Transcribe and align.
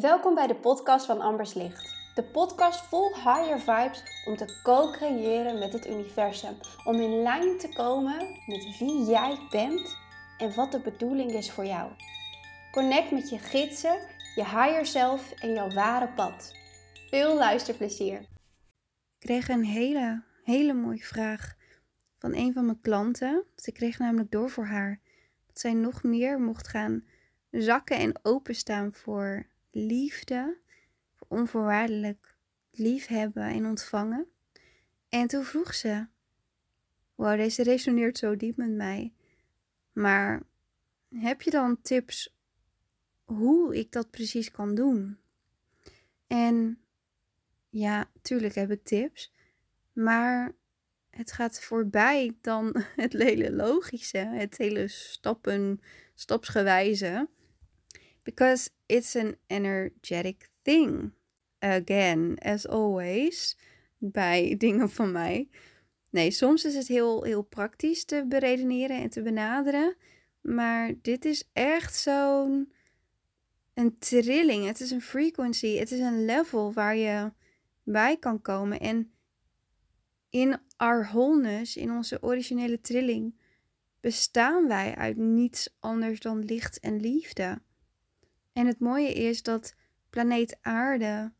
Welkom 0.00 0.34
bij 0.34 0.46
de 0.46 0.54
podcast 0.54 1.06
van 1.06 1.20
Ambers 1.20 1.54
Licht. 1.54 1.94
De 2.14 2.22
podcast 2.22 2.80
vol 2.80 3.14
higher 3.14 3.60
vibes 3.60 4.24
om 4.26 4.36
te 4.36 4.60
co-creëren 4.62 5.58
met 5.58 5.72
het 5.72 5.86
universum. 5.86 6.54
Om 6.84 6.94
in 6.94 7.22
lijn 7.22 7.58
te 7.58 7.68
komen 7.68 8.18
met 8.46 8.78
wie 8.78 9.04
jij 9.04 9.38
bent 9.50 9.96
en 10.38 10.54
wat 10.54 10.72
de 10.72 10.80
bedoeling 10.80 11.30
is 11.30 11.50
voor 11.50 11.64
jou. 11.64 11.90
Connect 12.70 13.10
met 13.10 13.30
je 13.30 13.38
gidsen, 13.38 13.98
je 14.34 14.44
higher 14.44 14.86
self 14.86 15.32
en 15.32 15.52
jouw 15.52 15.70
ware 15.70 16.08
pad. 16.08 16.56
Veel 17.10 17.36
luisterplezier. 17.36 18.20
Ik 18.20 18.28
kreeg 19.18 19.48
een 19.48 19.64
hele, 19.64 20.22
hele 20.44 20.72
mooie 20.72 21.04
vraag 21.04 21.54
van 22.18 22.34
een 22.34 22.52
van 22.52 22.64
mijn 22.64 22.80
klanten. 22.80 23.44
Ze 23.56 23.72
kreeg 23.72 23.98
namelijk 23.98 24.30
door 24.30 24.50
voor 24.50 24.66
haar 24.66 25.00
dat 25.46 25.58
zij 25.58 25.72
nog 25.72 26.02
meer 26.02 26.40
mocht 26.40 26.68
gaan 26.68 27.04
zakken 27.50 27.96
en 27.96 28.18
openstaan 28.22 28.92
voor 28.92 29.50
liefde, 29.72 30.58
voor 31.14 31.26
onvoorwaardelijk 31.28 32.36
liefhebben 32.70 33.44
en 33.46 33.66
ontvangen. 33.66 34.26
En 35.08 35.26
toen 35.26 35.44
vroeg 35.44 35.74
ze: 35.74 36.06
Wow, 37.14 37.36
deze 37.36 37.62
resoneert 37.62 38.18
zo 38.18 38.36
diep 38.36 38.56
met 38.56 38.70
mij. 38.70 39.12
Maar 39.92 40.42
heb 41.08 41.42
je 41.42 41.50
dan 41.50 41.80
tips 41.82 42.36
hoe 43.24 43.76
ik 43.76 43.92
dat 43.92 44.10
precies 44.10 44.50
kan 44.50 44.74
doen? 44.74 45.18
En 46.26 46.78
ja, 47.68 48.10
tuurlijk 48.22 48.54
heb 48.54 48.70
ik 48.70 48.84
tips. 48.84 49.32
Maar 49.92 50.54
het 51.10 51.32
gaat 51.32 51.60
voorbij 51.60 52.36
dan 52.40 52.76
het 52.96 53.12
hele 53.12 53.52
logische, 53.52 54.18
het 54.18 54.56
hele 54.56 54.88
stappen, 54.88 55.80
stapsgewijze. 56.14 57.28
Because 58.22 58.70
it's 58.86 59.16
an 59.16 59.36
energetic 59.46 60.48
thing. 60.62 61.12
Again, 61.58 62.38
as 62.38 62.68
always, 62.68 63.56
bij 63.98 64.54
dingen 64.58 64.90
van 64.90 65.12
mij. 65.12 65.48
Nee, 66.10 66.30
soms 66.30 66.64
is 66.64 66.74
het 66.74 66.88
heel, 66.88 67.22
heel 67.22 67.42
praktisch 67.42 68.04
te 68.04 68.24
beredeneren 68.28 69.00
en 69.00 69.10
te 69.10 69.22
benaderen. 69.22 69.96
Maar 70.40 70.92
dit 71.02 71.24
is 71.24 71.48
echt 71.52 71.96
zo'n 71.96 72.72
een 73.74 73.98
trilling. 73.98 74.66
Het 74.66 74.80
is 74.80 74.90
een 74.90 75.02
frequency. 75.02 75.76
Het 75.76 75.90
is 75.90 75.98
een 75.98 76.24
level 76.24 76.72
waar 76.72 76.96
je 76.96 77.32
bij 77.82 78.16
kan 78.16 78.42
komen. 78.42 78.80
En 78.80 79.12
in 80.30 80.60
our 80.76 81.04
wholeness, 81.04 81.76
in 81.76 81.90
onze 81.90 82.22
originele 82.22 82.80
trilling, 82.80 83.34
bestaan 84.00 84.68
wij 84.68 84.94
uit 84.94 85.16
niets 85.16 85.76
anders 85.80 86.20
dan 86.20 86.44
licht 86.44 86.80
en 86.80 87.00
liefde. 87.00 87.62
En 88.52 88.66
het 88.66 88.80
mooie 88.80 89.12
is 89.12 89.42
dat 89.42 89.74
planeet 90.10 90.58
Aarde 90.60 91.32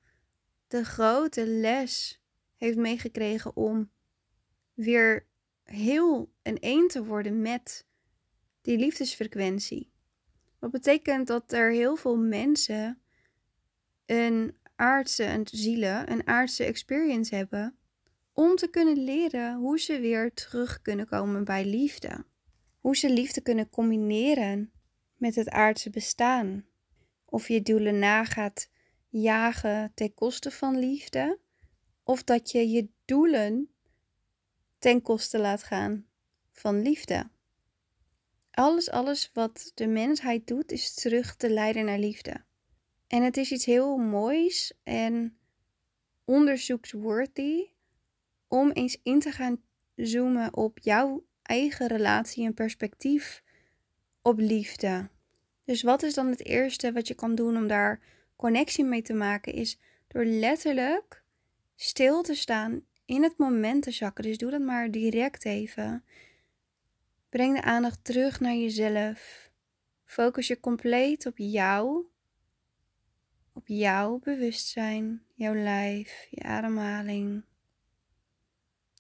de 0.67 0.85
grote 0.85 1.47
les 1.47 2.23
heeft 2.57 2.77
meegekregen 2.77 3.57
om 3.57 3.91
weer 4.75 5.27
heel 5.63 6.33
en 6.43 6.59
één 6.59 6.89
te 6.89 7.05
worden 7.05 7.43
met 7.43 7.87
die 8.61 8.79
liefdesfrequentie. 8.79 9.93
Wat 10.59 10.71
betekent 10.71 11.27
dat 11.27 11.53
er 11.53 11.71
heel 11.71 11.97
veel 11.97 12.17
mensen 12.17 13.03
een 14.07 14.57
aardse 14.77 15.25
een 15.25 15.47
zielen, 15.51 16.11
een 16.11 16.27
aardse 16.27 16.65
experience 16.65 17.35
hebben 17.35 17.77
om 18.33 18.57
te 18.57 18.69
kunnen 18.69 19.05
leren 19.05 19.57
hoe 19.57 19.79
ze 19.79 20.01
weer 20.01 20.35
terug 20.35 20.83
kunnen 20.83 21.07
komen 21.07 21.45
bij 21.45 21.65
liefde. 21.65 22.25
Hoe 22.81 22.97
ze 22.97 23.11
liefde 23.11 23.41
kunnen 23.41 23.69
combineren 23.69 24.73
met 25.17 25.35
het 25.35 25.49
aardse 25.49 25.91
bestaan. 25.91 26.65
Of 27.33 27.49
je 27.49 27.63
doelen 27.63 27.99
na 27.99 28.25
gaat 28.25 28.71
jagen 29.09 29.93
ten 29.95 30.15
koste 30.15 30.51
van 30.51 30.79
liefde, 30.79 31.39
of 32.03 32.25
dat 32.25 32.51
je 32.51 32.69
je 32.69 32.89
doelen 33.05 33.71
ten 34.79 35.03
koste 35.03 35.39
laat 35.39 35.63
gaan 35.63 36.07
van 36.51 36.83
liefde. 36.83 37.31
Alles, 38.51 38.91
alles 38.91 39.31
wat 39.33 39.73
de 39.75 39.87
mensheid 39.87 40.47
doet, 40.47 40.73
is 40.73 40.95
terug 40.95 41.37
te 41.37 41.51
leiden 41.51 41.85
naar 41.85 41.99
liefde. 41.99 42.45
En 43.07 43.23
het 43.23 43.37
is 43.37 43.53
iets 43.53 43.65
heel 43.65 43.97
moois 43.97 44.73
en 44.83 45.37
onderzoeksworthy 46.25 47.67
om 48.49 48.71
eens 48.71 48.99
in 49.03 49.21
te 49.21 49.31
gaan 49.31 49.63
zoomen 49.95 50.57
op 50.57 50.79
jouw 50.79 51.25
eigen 51.43 51.87
relatie 51.87 52.45
en 52.45 52.55
perspectief 52.55 53.43
op 54.23 54.39
liefde. 54.39 55.11
Dus 55.65 55.83
wat 55.83 56.03
is 56.03 56.15
dan 56.15 56.27
het 56.27 56.45
eerste 56.45 56.93
wat 56.93 57.09
je 57.09 57.15
kan 57.15 57.35
doen 57.35 57.57
om 57.57 57.67
daar 57.67 58.01
connectie 58.37 58.85
mee 58.85 59.03
te 59.03 59.15
maken? 59.15 59.53
Is 59.53 59.79
door 60.09 60.25
letterlijk 60.25 61.23
stil 61.75 62.23
te 62.23 62.35
staan, 62.35 62.85
in 63.05 63.23
het 63.23 63.39
moment 63.39 63.83
te 63.83 63.91
zakken. 63.91 64.25
Dus 64.25 64.39
doe 64.39 64.51
dat 64.51 64.61
maar 64.61 64.91
direct 64.91 65.45
even. 65.45 66.05
Breng 67.29 67.57
de 67.57 67.63
aandacht 67.63 68.05
terug 68.05 68.41
naar 68.41 68.55
jezelf. 68.55 69.51
Focus 70.05 70.47
je 70.47 70.61
compleet 70.61 71.27
op 71.27 71.39
jou. 71.39 72.07
Op 73.53 73.69
jouw 73.69 74.19
bewustzijn, 74.19 75.23
jouw 75.35 75.55
lijf, 75.55 76.27
je 76.31 76.43
ademhaling. 76.43 77.45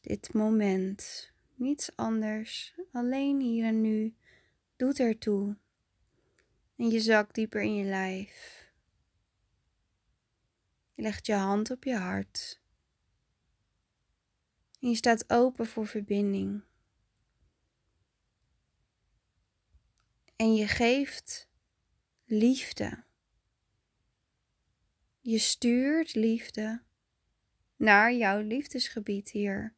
Dit 0.00 0.32
moment. 0.32 1.30
Niets 1.54 1.96
anders. 1.96 2.74
Alleen 2.92 3.40
hier 3.40 3.64
en 3.64 3.80
nu 3.80 4.14
doet 4.76 5.00
ertoe. 5.00 5.56
En 6.76 6.90
je 6.90 7.00
zakt 7.00 7.34
dieper 7.34 7.62
in 7.62 7.74
je 7.74 7.84
lijf. 7.84 8.62
Je 10.94 11.02
legt 11.02 11.26
je 11.26 11.34
hand 11.34 11.70
op 11.70 11.84
je 11.84 11.96
hart. 11.96 12.60
En 14.80 14.88
je 14.88 14.96
staat 14.96 15.30
open 15.30 15.66
voor 15.66 15.86
verbinding. 15.86 16.62
En 20.36 20.54
je 20.54 20.68
geeft 20.68 21.48
liefde. 22.24 23.04
Je 25.20 25.38
stuurt 25.38 26.14
liefde 26.14 26.82
naar 27.76 28.12
jouw 28.12 28.40
liefdesgebied 28.40 29.30
hier 29.30 29.74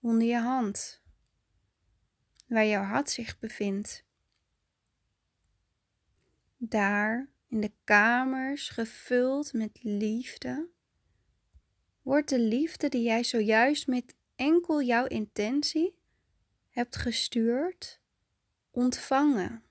onder 0.00 0.26
je 0.26 0.38
hand, 0.38 1.02
waar 2.46 2.66
jouw 2.66 2.82
hart 2.82 3.10
zich 3.10 3.38
bevindt. 3.38 4.04
Daar 6.64 7.28
in 7.48 7.60
de 7.60 7.72
kamers 7.84 8.68
gevuld 8.68 9.52
met 9.52 9.78
liefde, 9.82 10.68
wordt 12.02 12.28
de 12.28 12.38
liefde 12.38 12.88
die 12.88 13.02
jij 13.02 13.24
zojuist 13.24 13.86
met 13.86 14.14
enkel 14.36 14.82
jouw 14.82 15.06
intentie 15.06 15.98
hebt 16.70 16.96
gestuurd, 16.96 18.00
ontvangen. 18.70 19.64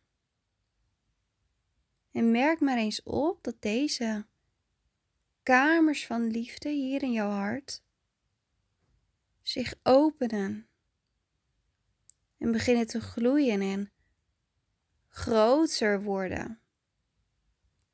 En 2.11 2.31
merk 2.31 2.59
maar 2.59 2.77
eens 2.77 3.03
op 3.03 3.43
dat 3.43 3.61
deze 3.61 4.25
kamers 5.43 6.05
van 6.05 6.27
liefde 6.27 6.69
hier 6.69 7.03
in 7.03 7.11
jouw 7.11 7.29
hart 7.29 7.83
zich 9.41 9.75
openen 9.83 10.67
en 12.37 12.51
beginnen 12.51 12.87
te 12.87 13.01
groeien 13.01 13.61
en 13.61 13.91
groter 15.09 16.01
worden. 16.01 16.60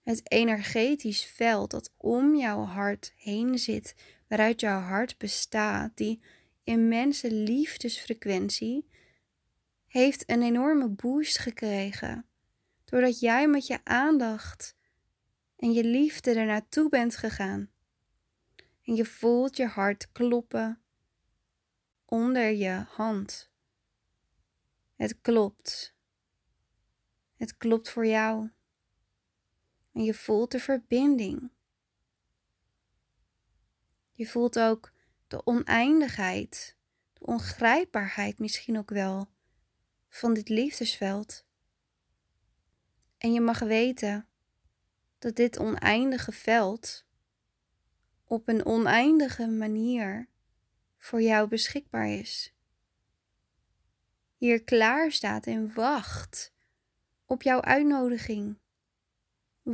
Het 0.08 0.32
energetisch 0.32 1.26
veld 1.26 1.72
dat 1.72 1.94
om 1.98 2.36
jouw 2.36 2.64
hart 2.64 3.14
heen 3.18 3.58
zit, 3.60 3.96
waaruit 4.28 4.60
jouw 4.60 4.80
hart 4.80 5.18
bestaat, 5.18 5.98
die 5.98 6.22
immense 6.64 7.32
liefdesfrequentie, 7.32 8.90
heeft 9.88 10.30
een 10.30 10.42
enorme 10.42 10.90
boost 10.90 11.38
gekregen. 11.38 12.26
Doordat 12.86 13.20
jij 13.20 13.48
met 13.48 13.68
je 13.68 13.80
aandacht 13.84 14.76
en 15.58 15.74
je 15.74 15.84
liefde 15.84 16.34
er 16.34 16.46
naartoe 16.46 16.90
bent 16.90 17.16
gegaan. 17.16 17.70
En 18.84 18.96
je 18.96 19.06
voelt 19.06 19.58
je 19.58 19.66
hart 19.66 20.12
kloppen 20.12 20.82
onder 22.06 22.50
je 22.50 22.86
hand. 22.90 23.50
Het 24.96 25.22
klopt. 25.22 25.96
Het 27.36 27.58
klopt 27.58 27.90
voor 27.90 28.06
jou. 28.06 28.50
En 29.98 30.04
je 30.04 30.14
voelt 30.14 30.52
de 30.52 30.60
verbinding. 30.60 31.52
Je 34.12 34.28
voelt 34.28 34.60
ook 34.60 34.92
de 35.28 35.46
oneindigheid, 35.46 36.78
de 37.14 37.26
ongrijpbaarheid 37.26 38.40
misschien 38.40 38.78
ook 38.78 38.90
wel 38.90 39.30
van 40.10 40.34
dit 40.34 40.50
liefdesveld. 40.50 41.46
En 43.18 43.34
je 43.34 43.42
mag 43.42 43.60
weten 43.60 44.28
dat 45.20 45.36
dit 45.36 45.60
oneindige 45.60 46.32
veld 46.32 47.06
op 48.24 48.48
een 48.48 48.66
oneindige 48.66 49.48
manier 49.48 50.30
voor 50.98 51.22
jou 51.22 51.48
beschikbaar 51.48 52.10
is. 52.10 52.54
Hier 54.36 54.64
klaar 54.64 55.12
staat 55.12 55.46
en 55.46 55.74
wacht 55.74 56.54
op 57.26 57.42
jouw 57.42 57.62
uitnodiging. 57.62 58.58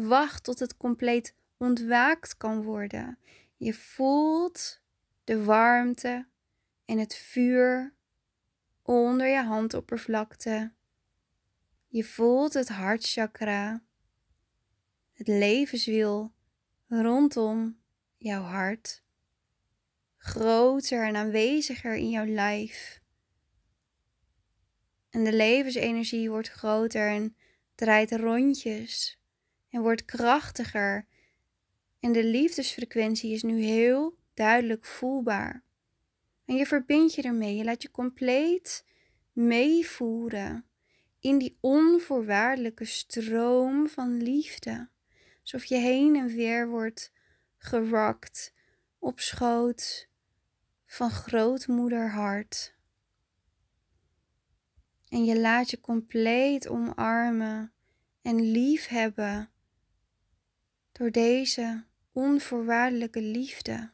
Wacht 0.02 0.44
tot 0.44 0.60
het 0.60 0.78
compleet 0.78 1.36
ontwaakt 1.58 2.38
kan 2.38 2.64
worden. 2.64 3.18
Je 3.58 3.74
voelt 3.74 4.82
de 5.24 5.44
warmte 5.44 6.28
en 6.86 6.98
het 6.98 7.16
vuur 7.16 7.94
onder 8.82 9.28
je 9.28 9.42
handoppervlakte. 9.42 10.74
Je 11.88 12.04
voelt 12.04 12.54
het 12.54 12.70
hartchakra, 12.70 13.84
het 15.12 15.28
levenswiel 15.28 16.34
rondom 16.88 17.80
jouw 18.18 18.42
hart, 18.42 19.04
groter 20.18 21.08
en 21.08 21.16
aanweziger 21.16 21.96
in 21.96 22.10
jouw 22.10 22.26
lijf. 22.26 23.02
En 25.10 25.24
de 25.24 25.34
levensenergie 25.34 26.30
wordt 26.30 26.50
groter 26.50 27.10
en 27.10 27.36
draait 27.76 28.12
rondjes 28.12 29.22
en 29.74 29.82
wordt 29.82 30.06
krachtiger. 30.06 31.08
En 32.00 32.12
de 32.12 32.24
liefdesfrequentie 32.24 33.34
is 33.34 33.44
nu 33.44 33.62
heel 33.62 34.18
duidelijk 34.34 34.86
voelbaar. 34.86 35.64
En 36.46 36.56
je 36.56 36.66
verbindt 36.66 37.14
je 37.14 37.22
ermee. 37.22 37.56
Je 37.56 37.64
laat 37.64 37.82
je 37.82 37.92
compleet 37.92 38.86
meevoeren 39.32 40.66
in 41.20 41.38
die 41.38 41.58
onvoorwaardelijke 41.60 42.86
stroom 42.86 43.88
van 43.88 44.22
liefde. 44.22 44.90
Alsof 45.42 45.66
je 45.66 45.76
heen 45.76 46.16
en 46.16 46.28
weer 46.28 46.68
wordt 46.68 47.12
gerakt 47.58 48.54
op 49.00 49.20
schoot 49.20 50.10
van 50.86 51.10
grootmoederhart. 51.10 52.76
En 55.08 55.26
je 55.26 55.40
laat 55.40 55.70
je 55.70 55.80
compleet 55.80 56.68
omarmen 56.68 57.74
en 58.22 58.52
liefhebben 58.52 59.53
door 60.94 61.12
deze 61.12 61.86
onvoorwaardelijke 62.12 63.22
liefde. 63.22 63.92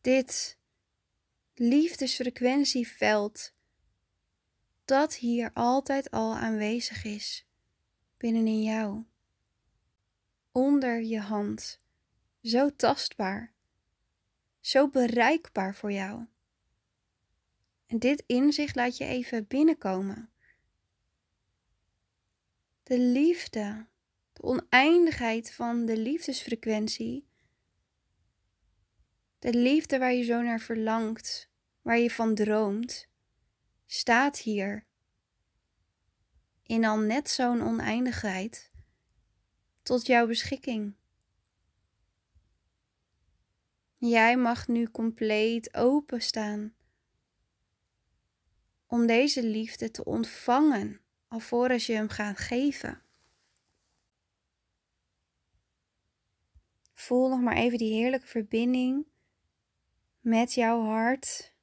Dit 0.00 0.58
liefdesfrequentieveld 1.54 3.52
dat 4.84 5.14
hier 5.14 5.50
altijd 5.52 6.10
al 6.10 6.36
aanwezig 6.36 7.04
is 7.04 7.44
binnenin 8.16 8.62
jou. 8.62 9.04
Onder 10.52 11.02
je 11.02 11.20
hand, 11.20 11.80
zo 12.42 12.76
tastbaar, 12.76 13.52
zo 14.60 14.88
bereikbaar 14.88 15.74
voor 15.74 15.92
jou. 15.92 16.26
En 17.86 17.98
dit 17.98 18.22
inzicht 18.26 18.74
laat 18.74 18.96
je 18.96 19.04
even 19.04 19.46
binnenkomen. 19.46 20.30
De 22.82 22.98
liefde, 22.98 23.86
de 24.40 24.46
oneindigheid 24.46 25.52
van 25.52 25.86
de 25.86 25.96
liefdesfrequentie, 25.96 27.28
de 29.38 29.54
liefde 29.54 29.98
waar 29.98 30.12
je 30.12 30.22
zo 30.22 30.42
naar 30.42 30.60
verlangt, 30.60 31.50
waar 31.82 31.98
je 31.98 32.10
van 32.10 32.34
droomt, 32.34 33.08
staat 33.86 34.38
hier 34.38 34.86
in 36.62 36.84
al 36.84 36.98
net 36.98 37.30
zo'n 37.30 37.62
oneindigheid 37.62 38.72
tot 39.82 40.06
jouw 40.06 40.26
beschikking. 40.26 40.94
Jij 43.96 44.36
mag 44.36 44.68
nu 44.68 44.90
compleet 44.90 45.74
openstaan 45.74 46.74
om 48.86 49.06
deze 49.06 49.42
liefde 49.42 49.90
te 49.90 50.04
ontvangen 50.04 51.00
alvorens 51.28 51.86
je 51.86 51.92
hem 51.92 52.08
gaat 52.08 52.38
geven. 52.38 53.02
Voel 57.00 57.28
nog 57.28 57.40
maar 57.40 57.56
even 57.56 57.78
die 57.78 57.92
heerlijke 57.92 58.26
verbinding 58.26 59.06
met 60.20 60.54
jouw 60.54 60.82
hart, 60.84 61.54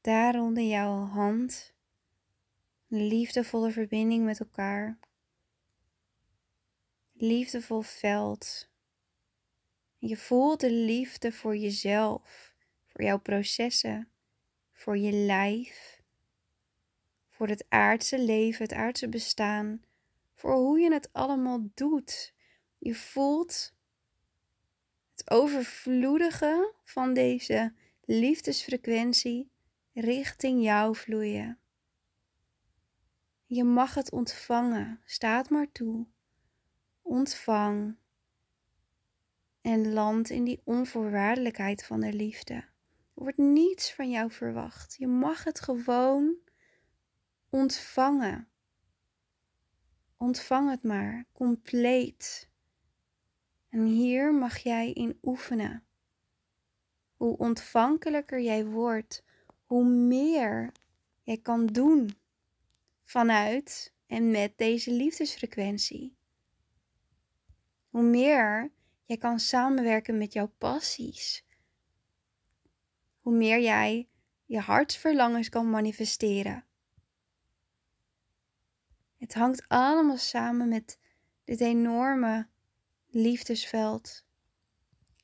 daar 0.00 0.40
onder 0.40 0.62
jouw 0.62 1.06
hand. 1.06 1.74
Een 2.88 3.06
liefdevolle 3.06 3.70
verbinding 3.70 4.24
met 4.24 4.40
elkaar. 4.40 4.98
Liefdevol 7.12 7.80
veld. 7.80 8.70
Je 9.98 10.16
voelt 10.16 10.60
de 10.60 10.72
liefde 10.72 11.32
voor 11.32 11.56
jezelf, 11.56 12.54
voor 12.86 13.02
jouw 13.02 13.18
processen, 13.18 14.08
voor 14.72 14.96
je 14.96 15.12
lijf, 15.12 16.02
voor 17.30 17.48
het 17.48 17.64
aardse 17.68 18.18
leven, 18.18 18.62
het 18.62 18.74
aardse 18.74 19.08
bestaan, 19.08 19.84
voor 20.34 20.54
hoe 20.54 20.78
je 20.78 20.92
het 20.92 21.12
allemaal 21.12 21.70
doet. 21.74 22.34
Je 22.78 22.94
voelt 22.94 23.72
het 25.14 25.30
overvloedige 25.30 26.72
van 26.84 27.14
deze 27.14 27.74
liefdesfrequentie 28.04 29.50
richting 29.92 30.62
jou 30.62 30.96
vloeien. 30.96 31.58
Je 33.46 33.64
mag 33.64 33.94
het 33.94 34.12
ontvangen, 34.12 35.00
staat 35.04 35.50
maar 35.50 35.72
toe. 35.72 36.06
Ontvang 37.02 37.96
en 39.60 39.92
land 39.92 40.30
in 40.30 40.44
die 40.44 40.60
onvoorwaardelijkheid 40.64 41.84
van 41.84 42.00
de 42.00 42.12
liefde. 42.12 42.54
Er 42.54 43.22
wordt 43.22 43.38
niets 43.38 43.92
van 43.92 44.10
jou 44.10 44.30
verwacht. 44.30 44.94
Je 44.98 45.06
mag 45.06 45.44
het 45.44 45.60
gewoon 45.60 46.36
ontvangen. 47.48 48.48
Ontvang 50.16 50.70
het 50.70 50.82
maar 50.82 51.26
compleet. 51.32 52.48
En 53.74 53.84
hier 53.84 54.34
mag 54.34 54.58
jij 54.58 54.92
in 54.92 55.18
oefenen. 55.22 55.84
Hoe 57.16 57.36
ontvankelijker 57.36 58.40
jij 58.40 58.66
wordt, 58.66 59.24
hoe 59.64 59.84
meer 59.84 60.72
jij 61.22 61.38
kan 61.38 61.66
doen 61.66 62.16
vanuit 63.02 63.92
en 64.06 64.30
met 64.30 64.58
deze 64.58 64.90
liefdesfrequentie. 64.92 66.16
Hoe 67.88 68.02
meer 68.02 68.72
jij 69.04 69.16
kan 69.16 69.40
samenwerken 69.40 70.18
met 70.18 70.32
jouw 70.32 70.52
passies. 70.58 71.44
Hoe 73.20 73.34
meer 73.34 73.60
jij 73.60 74.08
je 74.44 74.58
hartsverlangens 74.60 75.48
kan 75.48 75.70
manifesteren. 75.70 76.64
Het 79.16 79.34
hangt 79.34 79.68
allemaal 79.68 80.18
samen 80.18 80.68
met 80.68 80.98
dit 81.44 81.60
enorme 81.60 82.52
liefdesveld. 83.14 84.24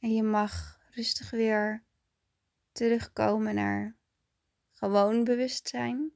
En 0.00 0.14
je 0.14 0.22
mag 0.22 0.80
rustig 0.90 1.30
weer 1.30 1.84
terugkomen 2.72 3.54
naar 3.54 3.96
gewoon 4.70 5.24
bewustzijn. 5.24 6.12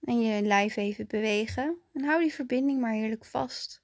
En 0.00 0.20
je 0.20 0.42
lijf 0.42 0.76
even 0.76 1.06
bewegen. 1.06 1.80
En 1.92 2.04
hou 2.04 2.20
die 2.20 2.34
verbinding 2.34 2.80
maar 2.80 2.92
heerlijk 2.92 3.24
vast. 3.24 3.82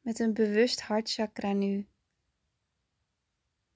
Met 0.00 0.18
een 0.18 0.34
bewust 0.34 0.80
hartchakra 0.80 1.52
nu. 1.52 1.88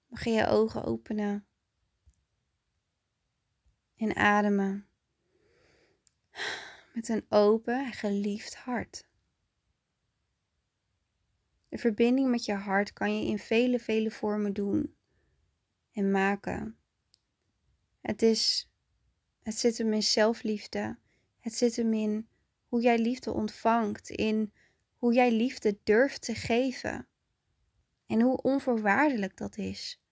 Mag 0.06 0.24
je 0.24 0.30
je 0.30 0.46
ogen 0.46 0.84
openen. 0.84 1.46
En 3.96 4.16
ademen. 4.16 4.88
Met 6.94 7.08
een 7.08 7.26
open 7.28 7.84
en 7.84 7.92
geliefd 7.92 8.56
hart. 8.56 9.12
De 11.74 11.80
verbinding 11.80 12.30
met 12.30 12.44
je 12.44 12.52
hart 12.52 12.92
kan 12.92 13.18
je 13.18 13.26
in 13.26 13.38
vele, 13.38 13.78
vele 13.78 14.10
vormen 14.10 14.52
doen 14.52 14.94
en 15.92 16.10
maken. 16.10 16.78
Het, 18.00 18.22
is, 18.22 18.70
het 19.42 19.58
zit 19.58 19.78
hem 19.78 19.92
in 19.92 20.02
zelfliefde. 20.02 20.98
Het 21.40 21.54
zit 21.54 21.76
hem 21.76 21.92
in 21.92 22.28
hoe 22.68 22.80
jij 22.80 22.98
liefde 22.98 23.32
ontvangt, 23.32 24.10
in 24.10 24.52
hoe 24.96 25.12
jij 25.14 25.32
liefde 25.32 25.78
durft 25.82 26.22
te 26.22 26.34
geven 26.34 27.08
en 28.06 28.20
hoe 28.20 28.42
onvoorwaardelijk 28.42 29.36
dat 29.36 29.56
is. 29.56 30.02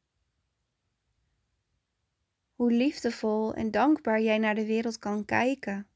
Hoe 2.55 2.73
liefdevol 2.73 3.55
en 3.55 3.71
dankbaar 3.71 4.21
jij 4.21 4.39
naar 4.39 4.55
de 4.55 4.67
wereld 4.67 4.99
kan 4.99 5.25
kijken. 5.25 5.89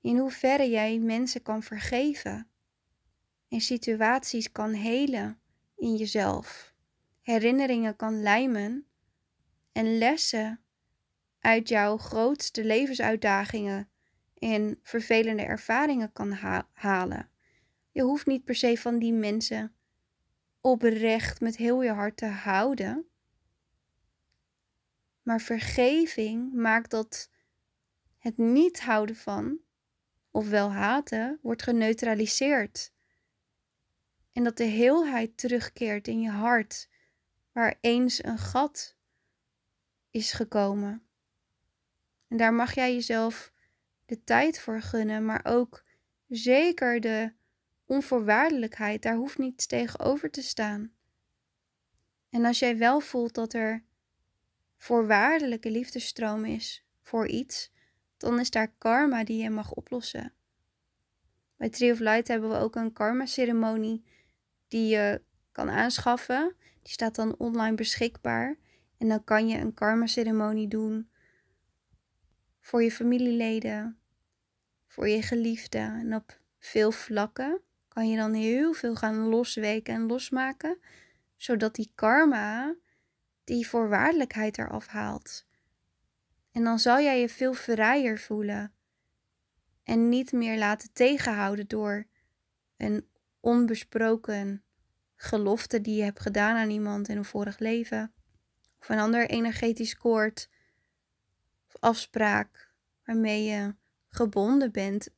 In 0.00 0.18
hoeverre 0.18 0.70
jij 0.70 0.98
mensen 0.98 1.42
kan 1.42 1.62
vergeven 1.62 2.50
en 3.48 3.60
situaties 3.60 4.52
kan 4.52 4.72
helen 4.72 5.40
in 5.76 5.96
jezelf, 5.96 6.74
herinneringen 7.20 7.96
kan 7.96 8.22
lijmen 8.22 8.86
en 9.72 9.98
lessen 9.98 10.60
uit 11.40 11.68
jouw 11.68 11.96
grootste 11.96 12.64
levensuitdagingen 12.64 13.90
en 14.38 14.78
vervelende 14.82 15.42
ervaringen 15.42 16.12
kan 16.12 16.32
halen. 16.72 17.30
Je 17.90 18.02
hoeft 18.02 18.26
niet 18.26 18.44
per 18.44 18.54
se 18.54 18.78
van 18.78 18.98
die 18.98 19.12
mensen 19.12 19.74
oprecht 20.60 21.40
met 21.40 21.56
heel 21.56 21.82
je 21.82 21.90
hart 21.92 22.16
te 22.16 22.26
houden. 22.26 23.06
Maar 25.22 25.40
vergeving 25.40 26.52
maakt 26.52 26.90
dat 26.90 27.30
het 28.18 28.36
niet 28.36 28.80
houden 28.80 29.16
van, 29.16 29.58
of 30.30 30.48
wel 30.48 30.72
haten, 30.72 31.38
wordt 31.42 31.62
geneutraliseerd. 31.62 32.92
En 34.38 34.44
dat 34.44 34.56
de 34.56 34.64
heelheid 34.64 35.36
terugkeert 35.36 36.08
in 36.08 36.20
je 36.20 36.30
hart, 36.30 36.88
waar 37.52 37.78
eens 37.80 38.24
een 38.24 38.38
gat 38.38 38.96
is 40.10 40.32
gekomen. 40.32 41.02
En 42.28 42.36
daar 42.36 42.54
mag 42.54 42.74
jij 42.74 42.92
jezelf 42.92 43.52
de 44.06 44.24
tijd 44.24 44.60
voor 44.60 44.80
gunnen, 44.80 45.24
maar 45.24 45.40
ook 45.44 45.84
zeker 46.28 47.00
de 47.00 47.32
onvoorwaardelijkheid, 47.84 49.02
daar 49.02 49.16
hoeft 49.16 49.38
niets 49.38 49.66
tegenover 49.66 50.30
te 50.30 50.42
staan. 50.42 50.92
En 52.30 52.44
als 52.44 52.58
jij 52.58 52.76
wel 52.76 53.00
voelt 53.00 53.34
dat 53.34 53.52
er 53.52 53.84
voorwaardelijke 54.76 55.70
liefdestroom 55.70 56.44
is 56.44 56.84
voor 57.02 57.26
iets, 57.26 57.72
dan 58.16 58.40
is 58.40 58.50
daar 58.50 58.74
karma 58.78 59.24
die 59.24 59.42
je 59.42 59.50
mag 59.50 59.72
oplossen. 59.72 60.32
Bij 61.56 61.68
Tree 61.68 61.92
of 61.92 61.98
Light 61.98 62.28
hebben 62.28 62.50
we 62.50 62.56
ook 62.56 62.76
een 62.76 62.92
karma-ceremonie 62.92 64.04
die 64.68 64.88
je 64.88 65.22
kan 65.52 65.70
aanschaffen. 65.70 66.54
Die 66.82 66.92
staat 66.92 67.14
dan 67.14 67.36
online 67.38 67.76
beschikbaar. 67.76 68.56
En 68.98 69.08
dan 69.08 69.24
kan 69.24 69.48
je 69.48 69.58
een 69.58 69.74
karma-ceremonie 69.74 70.68
doen 70.68 71.10
voor 72.60 72.82
je 72.82 72.92
familieleden, 72.92 73.98
voor 74.86 75.08
je 75.08 75.22
geliefden. 75.22 75.98
En 76.00 76.14
op 76.14 76.40
veel 76.58 76.92
vlakken 76.92 77.60
kan 77.88 78.08
je 78.08 78.16
dan 78.16 78.32
heel 78.32 78.72
veel 78.72 78.94
gaan 78.94 79.16
losweken 79.16 79.94
en 79.94 80.06
losmaken, 80.06 80.78
zodat 81.36 81.74
die 81.74 81.92
karma 81.94 82.74
die 83.44 83.68
voorwaardelijkheid 83.68 84.58
eraf 84.58 84.86
haalt. 84.86 85.46
En 86.52 86.64
dan 86.64 86.78
zal 86.78 87.00
jij 87.00 87.20
je 87.20 87.28
veel 87.28 87.52
vrijer 87.52 88.18
voelen 88.18 88.72
en 89.82 90.08
niet 90.08 90.32
meer 90.32 90.58
laten 90.58 90.92
tegenhouden 90.92 91.68
door 91.68 92.06
een 92.76 93.08
onbesproken 93.40 94.62
gelofte 95.16 95.80
die 95.80 95.96
je 95.96 96.02
hebt 96.02 96.20
gedaan 96.20 96.56
aan 96.56 96.70
iemand 96.70 97.08
in 97.08 97.16
een 97.16 97.24
vorig 97.24 97.58
leven. 97.58 98.12
Of 98.80 98.88
een 98.88 98.98
ander 98.98 99.28
energetisch 99.28 99.96
koord 99.96 100.48
of 101.66 101.76
afspraak 101.80 102.72
waarmee 103.04 103.44
je 103.44 103.74
gebonden 104.08 104.72
bent 104.72 105.08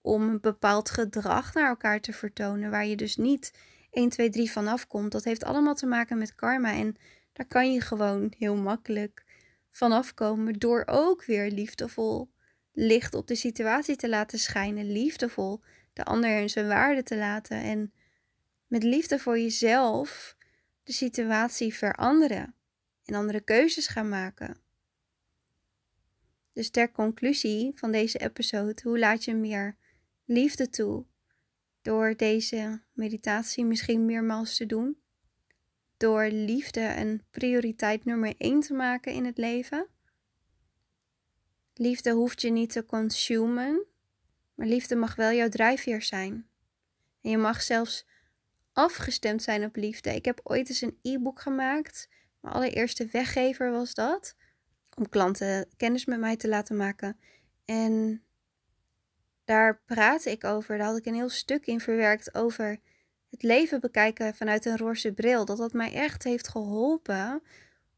om 0.00 0.28
een 0.28 0.40
bepaald 0.40 0.90
gedrag 0.90 1.54
naar 1.54 1.68
elkaar 1.68 2.00
te 2.00 2.12
vertonen, 2.12 2.70
waar 2.70 2.86
je 2.86 2.96
dus 2.96 3.16
niet 3.16 3.52
1, 3.90 4.08
2, 4.08 4.30
3 4.30 4.50
vanaf 4.50 4.86
komt. 4.86 5.12
Dat 5.12 5.24
heeft 5.24 5.44
allemaal 5.44 5.74
te 5.74 5.86
maken 5.86 6.18
met 6.18 6.34
karma 6.34 6.72
en 6.72 6.96
daar 7.32 7.46
kan 7.46 7.72
je 7.72 7.80
gewoon 7.80 8.32
heel 8.38 8.56
makkelijk 8.56 9.24
vanaf 9.70 10.14
komen 10.14 10.58
door 10.58 10.82
ook 10.86 11.24
weer 11.24 11.50
liefdevol 11.50 12.30
licht 12.72 13.14
op 13.14 13.26
de 13.26 13.34
situatie 13.34 13.96
te 13.96 14.08
laten 14.08 14.38
schijnen, 14.38 14.92
liefdevol 14.92 15.60
de 15.98 16.04
ander 16.04 16.40
in 16.40 16.50
zijn 16.50 16.66
waarde 16.66 17.02
te 17.02 17.16
laten 17.16 17.62
en 17.62 17.92
met 18.66 18.82
liefde 18.82 19.18
voor 19.18 19.38
jezelf 19.38 20.36
de 20.82 20.92
situatie 20.92 21.74
veranderen 21.74 22.54
en 23.04 23.14
andere 23.14 23.40
keuzes 23.40 23.86
gaan 23.86 24.08
maken. 24.08 24.56
Dus 26.52 26.70
ter 26.70 26.90
conclusie 26.90 27.72
van 27.74 27.92
deze 27.92 28.18
episode, 28.18 28.80
hoe 28.82 28.98
laat 28.98 29.24
je 29.24 29.34
meer 29.34 29.76
liefde 30.24 30.70
toe 30.70 31.04
door 31.82 32.16
deze 32.16 32.82
meditatie 32.92 33.64
misschien 33.64 34.04
meermaals 34.04 34.56
te 34.56 34.66
doen? 34.66 34.98
Door 35.96 36.24
liefde 36.24 36.94
een 36.96 37.22
prioriteit 37.30 38.04
nummer 38.04 38.34
1 38.36 38.60
te 38.60 38.74
maken 38.74 39.12
in 39.12 39.24
het 39.24 39.38
leven? 39.38 39.86
Liefde 41.74 42.10
hoeft 42.10 42.40
je 42.40 42.50
niet 42.50 42.72
te 42.72 42.84
consumen, 42.84 43.86
maar 44.58 44.66
liefde 44.66 44.96
mag 44.96 45.14
wel 45.14 45.32
jouw 45.32 45.48
drijfveer 45.48 46.02
zijn. 46.02 46.48
En 47.20 47.30
je 47.30 47.38
mag 47.38 47.62
zelfs 47.62 48.06
afgestemd 48.72 49.42
zijn 49.42 49.64
op 49.64 49.76
liefde. 49.76 50.14
Ik 50.14 50.24
heb 50.24 50.40
ooit 50.42 50.68
eens 50.68 50.80
een 50.80 50.98
e-book 51.02 51.40
gemaakt. 51.40 52.08
Mijn 52.40 52.54
allereerste 52.54 53.06
weggever 53.06 53.70
was 53.70 53.94
dat. 53.94 54.36
Om 54.96 55.08
klanten 55.08 55.68
kennis 55.76 56.04
met 56.04 56.18
mij 56.18 56.36
te 56.36 56.48
laten 56.48 56.76
maken. 56.76 57.18
En 57.64 58.22
daar 59.44 59.82
praatte 59.86 60.30
ik 60.30 60.44
over. 60.44 60.78
Daar 60.78 60.86
had 60.86 60.98
ik 60.98 61.06
een 61.06 61.14
heel 61.14 61.28
stuk 61.28 61.66
in 61.66 61.80
verwerkt 61.80 62.34
over 62.34 62.78
het 63.30 63.42
leven 63.42 63.80
bekijken 63.80 64.34
vanuit 64.34 64.64
een 64.64 64.78
roze 64.78 65.12
bril. 65.12 65.44
Dat 65.44 65.58
dat 65.58 65.72
mij 65.72 65.92
echt 65.92 66.24
heeft 66.24 66.48
geholpen 66.48 67.42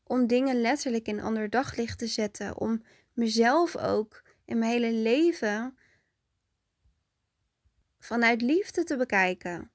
om 0.04 0.26
dingen 0.26 0.60
letterlijk 0.60 1.06
in 1.06 1.20
ander 1.20 1.50
daglicht 1.50 1.98
te 1.98 2.06
zetten. 2.06 2.58
Om 2.60 2.82
mezelf 3.12 3.76
ook 3.76 4.22
in 4.44 4.58
mijn 4.58 4.70
hele 4.70 4.92
leven 4.92 5.78
vanuit 8.00 8.42
liefde 8.42 8.84
te 8.84 8.96
bekijken. 8.96 9.70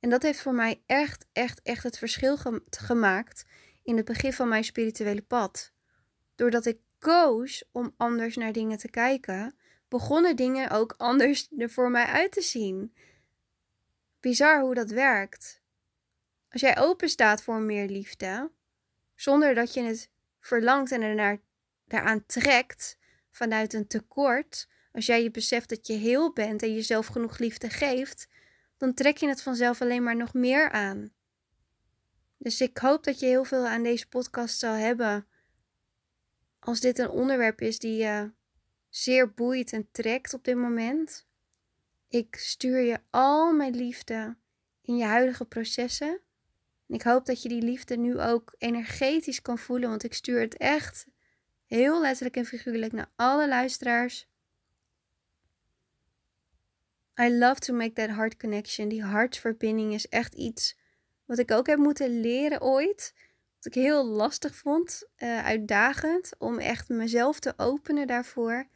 En 0.00 0.10
dat 0.10 0.22
heeft 0.22 0.40
voor 0.40 0.54
mij 0.54 0.82
echt, 0.86 1.26
echt, 1.32 1.62
echt 1.62 1.82
het 1.82 1.98
verschil 1.98 2.38
gemaakt 2.70 3.44
in 3.82 3.96
het 3.96 4.04
begin 4.04 4.32
van 4.32 4.48
mijn 4.48 4.64
spirituele 4.64 5.22
pad. 5.22 5.72
Doordat 6.34 6.66
ik 6.66 6.78
koos 6.98 7.64
om 7.72 7.94
anders 7.96 8.36
naar 8.36 8.52
dingen 8.52 8.78
te 8.78 8.90
kijken, 8.90 9.56
begonnen 9.88 10.36
dingen 10.36 10.70
ook 10.70 10.94
anders 10.96 11.48
er 11.58 11.70
voor 11.70 11.90
mij 11.90 12.04
uit 12.04 12.32
te 12.32 12.40
zien. 12.40 12.94
Bizar 14.20 14.60
hoe 14.60 14.74
dat 14.74 14.90
werkt. 14.90 15.62
Als 16.48 16.60
jij 16.60 16.78
open 16.78 17.08
staat 17.08 17.42
voor 17.42 17.60
meer 17.60 17.88
liefde, 17.88 18.50
zonder 19.14 19.54
dat 19.54 19.74
je 19.74 19.82
het 19.82 20.10
verlangt 20.40 20.92
en 20.92 21.02
ernaar, 21.02 21.38
daaraan 21.84 22.26
trekt 22.26 22.98
vanuit 23.30 23.72
een 23.72 23.86
tekort, 23.86 24.68
als 24.94 25.06
jij 25.06 25.22
je 25.22 25.30
beseft 25.30 25.68
dat 25.68 25.86
je 25.86 25.92
heel 25.92 26.32
bent 26.32 26.62
en 26.62 26.74
jezelf 26.74 27.06
genoeg 27.06 27.38
liefde 27.38 27.70
geeft, 27.70 28.28
dan 28.76 28.94
trek 28.94 29.16
je 29.16 29.28
het 29.28 29.42
vanzelf 29.42 29.80
alleen 29.80 30.02
maar 30.02 30.16
nog 30.16 30.34
meer 30.34 30.70
aan. 30.70 31.12
Dus 32.38 32.60
ik 32.60 32.78
hoop 32.78 33.04
dat 33.04 33.20
je 33.20 33.26
heel 33.26 33.44
veel 33.44 33.66
aan 33.66 33.82
deze 33.82 34.08
podcast 34.08 34.58
zal 34.58 34.72
hebben. 34.72 35.26
Als 36.58 36.80
dit 36.80 36.98
een 36.98 37.08
onderwerp 37.08 37.60
is 37.60 37.78
die 37.78 37.96
je 37.96 38.32
zeer 38.88 39.32
boeit 39.32 39.72
en 39.72 39.88
trekt 39.90 40.34
op 40.34 40.44
dit 40.44 40.56
moment. 40.56 41.26
Ik 42.08 42.36
stuur 42.36 42.80
je 42.80 42.98
al 43.10 43.52
mijn 43.52 43.76
liefde 43.76 44.36
in 44.82 44.96
je 44.96 45.04
huidige 45.04 45.44
processen. 45.44 46.20
En 46.88 46.94
ik 46.94 47.02
hoop 47.02 47.26
dat 47.26 47.42
je 47.42 47.48
die 47.48 47.62
liefde 47.62 47.96
nu 47.96 48.20
ook 48.20 48.54
energetisch 48.58 49.42
kan 49.42 49.58
voelen, 49.58 49.88
want 49.88 50.04
ik 50.04 50.14
stuur 50.14 50.40
het 50.40 50.56
echt 50.56 51.06
heel 51.66 52.00
letterlijk 52.00 52.36
en 52.36 52.44
figuurlijk 52.44 52.92
naar 52.92 53.12
alle 53.16 53.48
luisteraars. 53.48 54.32
I 57.20 57.38
love 57.38 57.60
to 57.60 57.74
make 57.74 57.92
that 57.92 58.10
heart 58.10 58.36
connection. 58.36 58.88
Die 58.88 59.02
hartverbinding 59.02 59.92
is 59.92 60.08
echt 60.08 60.34
iets 60.34 60.76
wat 61.24 61.38
ik 61.38 61.50
ook 61.50 61.66
heb 61.66 61.78
moeten 61.78 62.20
leren 62.20 62.62
ooit. 62.62 63.14
Wat 63.56 63.66
ik 63.66 63.82
heel 63.82 64.04
lastig 64.06 64.54
vond, 64.54 65.08
uh, 65.18 65.44
uitdagend, 65.44 66.32
om 66.38 66.58
echt 66.58 66.88
mezelf 66.88 67.40
te 67.40 67.54
openen 67.56 68.06
daarvoor. 68.06 68.68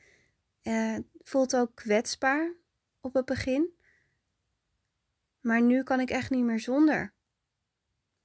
Uh, 0.63 0.97
voelt 1.23 1.57
ook 1.57 1.75
kwetsbaar 1.75 2.55
op 3.01 3.15
het 3.15 3.25
begin. 3.25 3.77
Maar 5.41 5.63
nu 5.63 5.83
kan 5.83 6.01
ik 6.01 6.11
echt 6.11 6.31
niet 6.31 6.45
meer 6.45 6.61
zonder. 6.61 7.15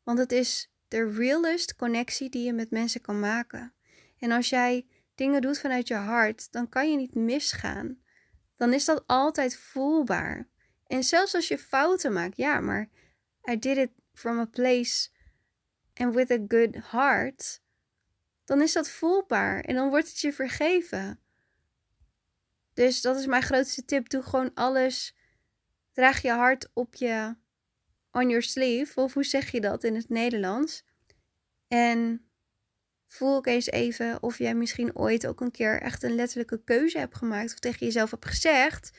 Want 0.03 0.17
het 0.17 0.31
is 0.31 0.71
de 0.87 1.11
realest 1.11 1.75
connectie 1.75 2.29
die 2.29 2.45
je 2.45 2.53
met 2.53 2.71
mensen 2.71 3.01
kan 3.01 3.19
maken. 3.19 3.73
En 4.19 4.31
als 4.31 4.49
jij 4.49 4.87
dingen 5.15 5.41
doet 5.41 5.59
vanuit 5.59 5.87
je 5.87 5.95
hart, 5.95 6.51
dan 6.51 6.69
kan 6.69 6.91
je 6.91 6.97
niet 6.97 7.15
misgaan 7.15 8.02
dan 8.63 8.73
is 8.73 8.85
dat 8.85 9.03
altijd 9.07 9.55
voelbaar. 9.57 10.49
En 10.87 11.03
zelfs 11.03 11.35
als 11.35 11.47
je 11.47 11.57
fouten 11.57 12.13
maakt, 12.13 12.37
ja, 12.37 12.59
maar 12.59 12.89
I 13.51 13.59
did 13.59 13.77
it 13.77 13.91
from 14.13 14.39
a 14.39 14.45
place 14.45 15.09
and 15.93 16.15
with 16.15 16.31
a 16.31 16.37
good 16.47 16.91
heart, 16.91 17.61
dan 18.43 18.61
is 18.61 18.73
dat 18.73 18.89
voelbaar 18.89 19.59
en 19.59 19.75
dan 19.75 19.89
wordt 19.89 20.07
het 20.07 20.19
je 20.19 20.33
vergeven. 20.33 21.19
Dus 22.73 23.01
dat 23.01 23.17
is 23.17 23.25
mijn 23.25 23.41
grootste 23.41 23.85
tip. 23.85 24.09
Doe 24.09 24.21
gewoon 24.21 24.53
alles. 24.53 25.15
Draag 25.91 26.21
je 26.21 26.31
hart 26.31 26.69
op 26.73 26.95
je 26.95 27.35
on 28.11 28.27
your 28.27 28.41
sleeve. 28.41 29.01
Of 29.01 29.13
hoe 29.13 29.23
zeg 29.23 29.51
je 29.51 29.61
dat 29.61 29.83
in 29.83 29.95
het 29.95 30.09
Nederlands? 30.09 30.85
En 31.67 32.27
voel 33.13 33.35
ook 33.35 33.47
eens 33.47 33.69
even 33.69 34.23
of 34.23 34.37
jij 34.37 34.55
misschien 34.55 34.95
ooit 34.95 35.27
ook 35.27 35.41
een 35.41 35.51
keer 35.51 35.81
echt 35.81 36.03
een 36.03 36.15
letterlijke 36.15 36.63
keuze 36.63 36.97
hebt 36.97 37.15
gemaakt. 37.15 37.53
Of 37.53 37.59
tegen 37.59 37.85
jezelf 37.85 38.11
hebt 38.11 38.25
gezegd, 38.25 38.91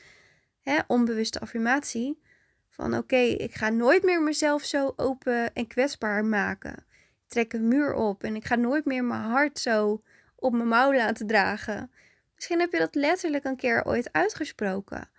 hè, 0.61 0.79
onbewuste 0.87 1.39
affirmatie. 1.39 2.21
Van 2.69 2.97
oké, 2.97 3.15
ik 3.15 3.53
ga 3.53 3.69
nooit 3.69 4.03
meer 4.03 4.21
mezelf 4.21 4.63
zo 4.63 4.93
open 4.95 5.53
en 5.53 5.67
kwetsbaar 5.67 6.25
maken. 6.25 6.85
Trek 7.27 7.53
een 7.53 7.67
muur 7.67 7.93
op 7.93 8.23
en 8.23 8.35
ik 8.35 8.45
ga 8.45 8.55
nooit 8.55 8.85
meer 8.85 9.03
mijn 9.03 9.21
hart 9.21 9.59
zo 9.59 10.03
op 10.35 10.53
mijn 10.53 10.67
mouw 10.67 10.93
laten 10.93 11.27
dragen. 11.27 11.91
Misschien 12.35 12.59
heb 12.59 12.71
je 12.71 12.79
dat 12.79 12.95
letterlijk 12.95 13.43
een 13.43 13.55
keer 13.55 13.85
ooit 13.85 14.11
uitgesproken. 14.11 15.09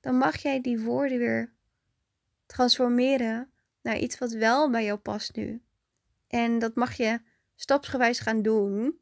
Dan 0.00 0.16
mag 0.16 0.36
jij 0.36 0.60
die 0.60 0.80
woorden 0.80 1.18
weer 1.18 1.52
transformeren 2.46 3.50
naar 3.82 3.98
iets 3.98 4.18
wat 4.18 4.32
wel 4.32 4.70
bij 4.70 4.84
jou 4.84 4.98
past 4.98 5.36
nu. 5.36 5.62
En 6.28 6.58
dat 6.58 6.74
mag 6.74 6.92
je 6.92 7.20
stapsgewijs 7.54 8.18
gaan 8.18 8.42
doen, 8.42 8.98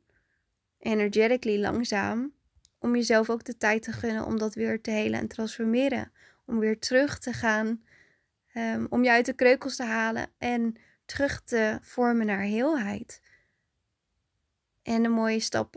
energetically 0.79 1.61
langzaam, 1.61 2.33
om 2.79 2.95
jezelf 2.95 3.31
ook 3.31 3.45
de 3.45 3.57
tijd 3.57 3.83
te 3.83 3.93
gunnen 3.93 4.25
om 4.25 4.39
dat 4.39 4.55
weer 4.55 4.81
te 4.81 4.91
helen 4.91 5.21
en 5.21 5.29
transformeren. 5.29 6.13
Om 6.47 6.59
weer 6.59 6.79
terug 6.79 7.19
te 7.19 7.33
gaan, 7.33 7.83
ehm, 8.53 8.87
om 8.89 9.05
je 9.05 9.11
uit 9.11 9.27
de 9.27 9.33
kreukels 9.33 9.77
te 9.77 9.85
halen 9.85 10.27
en 10.39 10.77
terug 11.05 11.43
te 11.43 11.79
vormen 11.83 12.27
naar 12.27 12.43
heelheid. 12.43 13.21
En 14.83 15.05
een 15.05 15.13
mooie 15.13 15.41
stap 15.41 15.77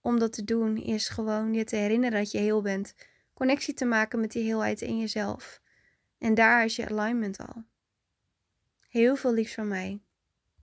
om 0.00 0.18
dat 0.18 0.32
te 0.32 0.44
doen 0.44 0.76
is 0.76 1.08
gewoon 1.08 1.54
je 1.54 1.64
te 1.64 1.76
herinneren 1.76 2.18
dat 2.18 2.30
je 2.30 2.38
heel 2.38 2.62
bent. 2.62 2.94
Connectie 3.34 3.74
te 3.74 3.84
maken 3.84 4.20
met 4.20 4.32
die 4.32 4.42
heelheid 4.42 4.80
in 4.80 4.98
jezelf. 4.98 5.60
En 6.18 6.34
daar 6.34 6.64
is 6.64 6.76
je 6.76 6.88
alignment 6.88 7.38
al. 7.38 7.64
Heel 8.88 9.16
veel 9.16 9.32
liefs 9.32 9.54
van 9.54 9.68
mij. 9.68 10.00